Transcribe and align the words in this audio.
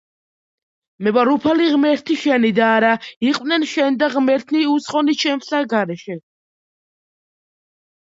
მე 1.07 1.11
ვარ 1.15 1.29
უფალი 1.33 1.65
ღმერთი 1.73 2.15
შენი, 2.21 2.49
და 2.59 2.69
არა 2.77 2.93
იყვნენ 3.31 3.65
შენდა 3.73 4.09
ღმერთნი 4.13 4.63
უცხონი 4.77 5.15
ჩემსა 5.25 5.61
გარეშე. 5.75 6.17